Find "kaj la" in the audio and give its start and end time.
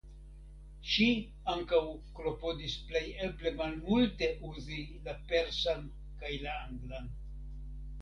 6.25-6.61